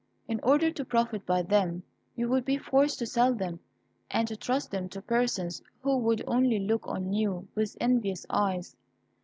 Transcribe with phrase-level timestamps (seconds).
[0.27, 1.83] In order to profit by them
[2.15, 3.59] you would be forced to sell them,
[4.09, 8.75] and to trust them to persons who would only look on you with envious eyes.